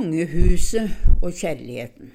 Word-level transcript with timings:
Kongehuset 0.00 0.94
og 1.20 1.34
kjærligheten. 1.36 2.08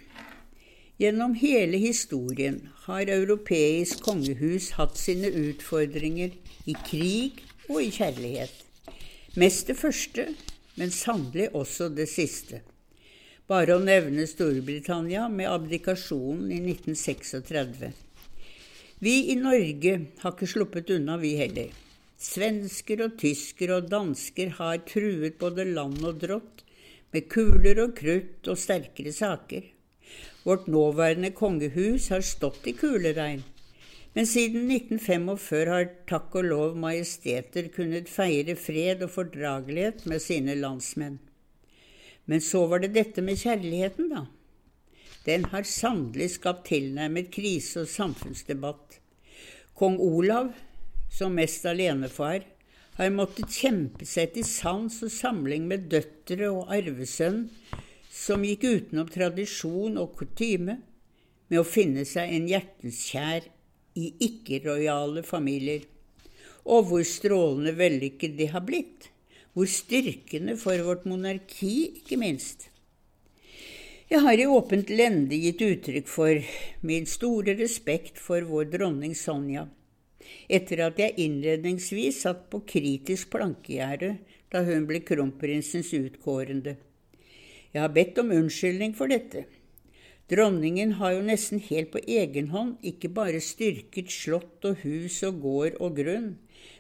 Gjennom 0.98 1.36
hele 1.38 1.78
historien 1.78 2.56
har 2.88 3.12
europeisk 3.14 4.02
kongehus 4.08 4.72
hatt 4.80 4.98
sine 4.98 5.30
utfordringer 5.30 6.34
i 6.66 6.74
krig 6.88 7.44
og 7.68 7.84
i 7.84 7.92
kjærlighet. 7.94 8.56
Mest 9.38 9.70
det 9.70 9.78
første, 9.78 10.26
men 10.82 10.96
sannelig 10.98 11.52
også 11.54 11.92
det 11.94 12.10
siste. 12.10 12.64
Bare 13.46 13.78
å 13.78 13.86
nevne 13.86 14.26
Storbritannia 14.34 15.30
med 15.30 15.52
abdikasjonen 15.54 16.50
i 16.58 16.64
1936. 16.64 17.94
Vi 18.98 19.18
i 19.30 19.38
Norge 19.38 20.00
har 20.24 20.34
ikke 20.34 20.54
sluppet 20.56 20.90
unna, 20.98 21.22
vi 21.22 21.38
heller. 21.38 21.70
Svensker 22.18 23.06
og 23.06 23.20
tyskere 23.22 23.78
og 23.78 23.94
dansker 23.94 24.58
har 24.58 24.88
truet 24.90 25.38
både 25.38 25.70
land 25.70 26.02
og 26.02 26.24
drott 26.26 26.65
med 27.16 27.30
kuler 27.32 27.80
og 27.86 27.96
krutt 27.96 28.48
og 28.52 28.60
sterkere 28.60 29.14
saker. 29.16 29.72
Vårt 30.46 30.68
nåværende 30.70 31.32
kongehus 31.34 32.10
har 32.14 32.26
stått 32.26 32.68
i 32.70 32.76
kuleregn, 32.78 33.44
men 34.16 34.28
siden 34.30 34.70
1945 34.72 35.72
har 35.72 35.88
takk 36.08 36.36
og 36.40 36.46
lov 36.52 36.76
majesteter 36.80 37.72
kunnet 37.74 38.12
feire 38.12 38.56
fred 38.60 39.02
og 39.04 39.12
fordragelighet 39.16 40.06
med 40.12 40.24
sine 40.24 40.56
landsmenn. 40.60 41.18
Men 42.26 42.42
så 42.42 42.66
var 42.70 42.84
det 42.84 42.94
dette 42.96 43.24
med 43.26 43.42
kjærligheten, 43.42 44.12
da. 44.14 44.26
Den 45.26 45.48
har 45.52 45.66
sannelig 45.66 46.36
skapt 46.38 46.68
tilnærmet 46.70 47.32
krise 47.34 47.84
og 47.84 47.90
samfunnsdebatt. 47.90 49.00
Kong 49.76 49.98
Olav, 50.00 50.52
som 51.12 51.36
mest 51.36 51.66
alenefar, 51.66 52.46
har 52.96 53.12
måttet 53.12 53.52
kjempe 53.52 54.08
seg 54.08 54.36
til 54.36 54.46
sans 54.48 55.02
og 55.04 55.12
samling 55.12 55.66
med 55.68 55.90
døtre 55.92 56.48
og 56.52 56.72
arvesønn, 56.72 57.50
som 58.08 58.46
gikk 58.48 58.64
utenom 58.64 59.10
tradisjon 59.12 60.00
og 60.00 60.14
kutyme, 60.20 60.78
med 61.52 61.60
å 61.60 61.68
finne 61.68 62.06
seg 62.08 62.32
en 62.32 62.48
hjerteskjær 62.50 63.50
i 64.00 64.08
ikke-rojale 64.30 65.26
familier. 65.28 65.84
Og 66.66 66.88
hvor 66.90 67.04
strålende 67.06 67.76
vellykket 67.78 68.40
de 68.40 68.48
har 68.50 68.64
blitt. 68.66 69.12
Hvor 69.54 69.70
styrkende 69.70 70.56
for 70.60 70.80
vårt 70.88 71.06
monarki, 71.08 72.02
ikke 72.02 72.18
minst. 72.20 72.70
Jeg 74.10 74.24
har 74.26 74.40
i 74.40 74.48
åpent 74.50 74.90
lende 74.90 75.38
gitt 75.40 75.62
uttrykk 75.66 76.10
for 76.10 76.42
min 76.86 77.08
store 77.10 77.56
respekt 77.60 78.20
for 78.22 78.46
vår 78.50 78.72
dronning 78.74 79.16
Sonja 79.18 79.68
etter 80.50 80.82
at 80.86 81.00
jeg 81.02 81.18
innledningsvis 81.26 82.22
satt 82.26 82.48
på 82.52 82.64
kritisk 82.70 83.32
plankegjerde 83.36 84.16
da 84.54 84.64
hun 84.68 84.88
ble 84.90 85.02
kronprinsens 85.06 85.92
utkårende. 85.98 86.76
Jeg 87.74 87.84
har 87.84 87.94
bedt 87.96 88.20
om 88.22 88.32
unnskyldning 88.32 88.96
for 88.96 89.12
dette. 89.12 89.46
Dronningen 90.32 90.96
har 91.00 91.14
jo 91.14 91.26
nesten 91.26 91.60
helt 91.68 91.92
på 91.94 92.02
egen 92.10 92.48
hånd 92.54 92.78
ikke 92.92 93.12
bare 93.14 93.42
styrket 93.44 94.14
slott 94.14 94.66
og 94.66 94.82
hus 94.86 95.20
og 95.28 95.42
gård 95.44 95.78
og 95.84 96.00
grunn, 96.00 96.32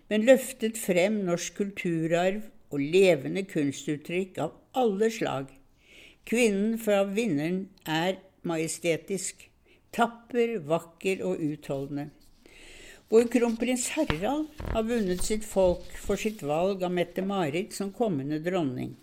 men 0.09 0.25
løftet 0.25 0.79
frem 0.81 1.19
norsk 1.27 1.59
kulturarv 1.59 2.45
og 2.73 2.81
levende 2.81 3.45
kunstuttrykk 3.49 4.39
av 4.47 4.55
alle 4.81 5.11
slag. 5.13 5.51
Kvinnen 6.25 6.79
fra 6.81 7.03
vinneren 7.05 7.67
er 7.85 8.17
majestetisk, 8.47 9.49
tapper, 9.93 10.57
vakker 10.65 11.21
og 11.25 11.41
utholdende 11.43 12.09
hvor 13.09 13.27
kronprins 13.29 13.91
Harald 13.93 14.47
har 14.73 14.85
vunnet 14.87 15.21
sitt 15.23 15.45
folk 15.45 15.91
for 16.01 16.17
sitt 16.17 16.41
valg 16.41 16.81
av 16.83 16.93
Mette-Marit 16.93 17.75
som 17.75 17.91
kommende 17.93 18.39
dronning. 18.41 18.95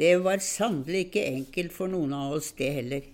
Det 0.00 0.16
var 0.24 0.40
sannelig 0.42 1.08
ikke 1.08 1.26
enkelt 1.28 1.74
for 1.74 1.92
noen 1.92 2.14
av 2.16 2.38
oss, 2.38 2.54
det 2.56 2.70
heller. 2.78 3.04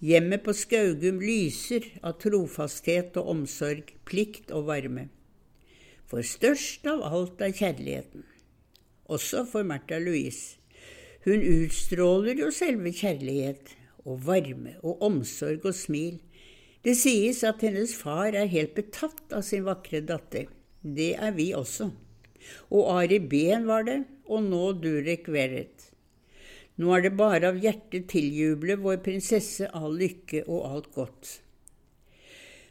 Hjemmet 0.00 0.46
på 0.46 0.54
Skaugum 0.56 1.20
lyser 1.20 1.84
av 2.00 2.16
trofasthet 2.22 3.18
og 3.20 3.28
omsorg, 3.34 3.92
plikt 4.08 4.48
og 4.48 4.70
varme. 4.70 5.10
For 6.08 6.24
størst 6.24 6.88
av 6.88 7.04
alt 7.04 7.44
er 7.44 7.52
kjærligheten. 7.52 8.24
Også 9.12 9.44
for 9.46 9.66
Märtha 9.66 10.00
Louise. 10.00 10.56
Hun 11.26 11.44
utstråler 11.44 12.40
jo 12.40 12.48
selve 12.54 12.94
kjærlighet 12.96 13.74
og 14.08 14.24
varme 14.24 14.78
og 14.80 15.04
omsorg 15.04 15.68
og 15.68 15.76
smil 15.76 16.16
det 16.86 16.94
sies 16.96 17.42
at 17.44 17.60
hennes 17.64 17.92
far 17.96 18.32
er 18.32 18.48
helt 18.48 18.72
betatt 18.76 19.34
av 19.36 19.44
sin 19.44 19.66
vakre 19.66 20.00
datter. 20.00 20.48
Det 20.80 21.12
er 21.20 21.34
vi 21.36 21.50
også. 21.56 21.90
Og 22.72 22.88
Ari 22.94 23.18
Behn 23.20 23.66
var 23.68 23.84
det, 23.84 23.98
og 24.30 24.46
nå 24.46 24.62
Durek 24.80 25.28
Verret. 25.28 25.90
Nå 26.80 26.94
er 26.96 27.04
det 27.04 27.16
bare 27.18 27.50
av 27.50 27.58
hjertet 27.60 28.08
tiljuble 28.08 28.78
vår 28.80 29.02
prinsesse 29.04 29.68
all 29.76 29.98
lykke 30.00 30.46
og 30.46 30.64
alt 30.70 30.88
godt. 30.94 31.34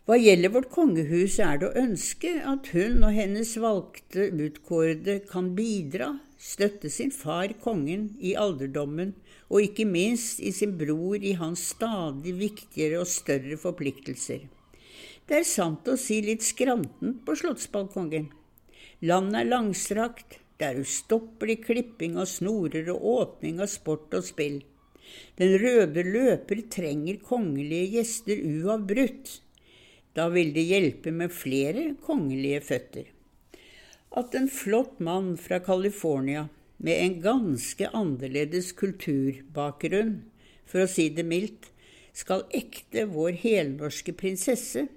Hva 0.09 0.17
gjelder 0.17 0.49
vårt 0.55 0.71
kongehus, 0.73 1.35
er 1.37 1.59
det 1.61 1.67
å 1.69 1.83
ønske 1.83 2.31
at 2.49 2.71
hun 2.73 3.03
og 3.05 3.13
hennes 3.13 3.51
valgte 3.61 4.31
utkårede 4.33 5.19
kan 5.29 5.51
bidra, 5.53 6.15
støtte 6.39 6.89
sin 6.89 7.11
far 7.11 7.51
kongen 7.63 8.13
i 8.23 8.31
alderdommen 8.39 9.11
og 9.49 9.65
ikke 9.65 9.85
minst 9.89 10.39
i 10.39 10.53
sin 10.55 10.77
bror 10.79 11.19
i 11.19 11.35
hans 11.39 11.65
stadig 11.73 12.35
viktigere 12.39 13.01
og 13.03 13.11
større 13.11 13.59
forpliktelser. 13.59 14.45
Det 15.27 15.41
er 15.41 15.45
sant 15.45 15.87
å 15.91 15.97
si 15.99 16.21
litt 16.25 16.45
skrantent 16.45 17.19
på 17.25 17.35
slottsbalkongen. 17.37 18.31
Landet 19.05 19.43
er 19.43 19.51
langstrakt, 19.51 20.39
det 20.57 20.71
er 20.71 20.81
ustoppelig 20.81 21.59
klipping 21.67 22.17
av 22.19 22.27
snorer 22.31 22.89
og 22.95 23.05
åpning 23.13 23.61
av 23.63 23.69
sport 23.71 24.15
og 24.17 24.25
spill. 24.27 24.57
Den 25.39 25.55
røde 25.61 26.03
løper 26.05 26.63
trenger 26.71 27.21
kongelige 27.25 27.99
gjester 27.99 28.41
uavbrutt. 28.41 29.37
Da 30.17 30.27
vil 30.33 30.51
det 30.55 30.65
hjelpe 30.67 31.13
med 31.15 31.33
flere 31.33 31.93
kongelige 32.03 32.61
føtter. 32.65 33.07
At 34.17 34.33
en 34.35 34.47
flott 34.49 34.99
mann 34.99 35.35
fra 35.37 35.59
California 35.59 36.47
med 36.77 37.03
en 37.03 37.17
ganske 37.21 37.89
annerledes 37.93 38.71
kulturbakgrunn, 38.79 40.23
for 40.65 40.85
å 40.85 40.89
si 40.89 41.09
det 41.13 41.25
mildt, 41.27 41.69
skal 42.15 42.47
ekte 42.55 43.05
vår 43.09 43.37
helnorske 43.43 44.15
prinsesse, 44.17 44.87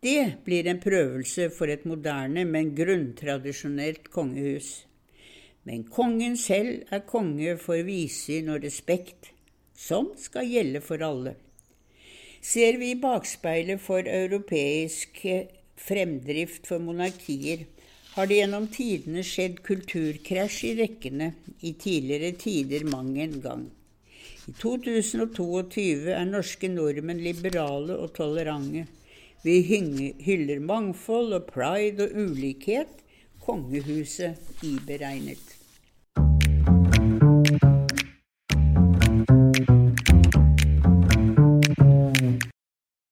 det 0.00 0.40
blir 0.46 0.66
en 0.70 0.80
prøvelse 0.80 1.50
for 1.52 1.68
et 1.68 1.84
moderne, 1.88 2.46
men 2.48 2.72
grunntradisjonelt 2.76 4.08
kongehus. 4.12 4.86
Men 5.68 5.84
kongen 5.92 6.38
selv 6.40 6.88
er 6.88 7.04
konge 7.08 7.58
for 7.60 7.84
vidsyn 7.84 8.48
og 8.54 8.64
respekt, 8.64 9.28
som 9.76 10.10
skal 10.16 10.48
gjelde 10.48 10.80
for 10.84 11.04
alle. 11.04 11.34
Ser 12.40 12.78
vi 12.80 12.94
i 12.94 13.00
bakspeilet 13.00 13.82
for 13.84 14.08
europeisk 14.08 15.20
fremdrift 15.76 16.68
for 16.68 16.80
monarkier, 16.80 17.66
har 18.20 18.28
det 18.28 18.36
gjennom 18.42 18.66
tidene 18.68 19.22
skjedd 19.24 19.62
kulturkrasj 19.64 20.64
i 20.68 20.72
rekkene 20.82 21.30
i 21.64 21.70
tidligere 21.80 22.34
tider 22.36 22.82
mang 22.84 23.14
en 23.16 23.38
gang. 23.40 23.62
I 24.44 24.52
2022 24.60 26.10
er 26.12 26.26
norske 26.28 26.68
nordmenn 26.68 27.22
liberale 27.24 27.96
og 27.96 28.12
tolerante. 28.18 28.84
Vi 29.40 29.56
hyller 29.64 30.60
mangfold 30.60 31.32
og 31.38 31.48
pride 31.48 32.10
og 32.10 32.18
ulikhet, 32.26 32.92
kongehuset 33.40 34.36
iberegnet. 34.68 35.59